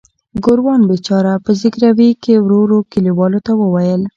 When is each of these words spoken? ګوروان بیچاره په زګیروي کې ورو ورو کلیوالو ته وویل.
ګوروان 0.43 0.81
بیچاره 0.89 1.33
په 1.43 1.51
زګیروي 1.61 2.09
کې 2.23 2.33
ورو 2.39 2.59
ورو 2.63 2.79
کلیوالو 2.91 3.39
ته 3.45 3.51
وویل. 3.61 4.01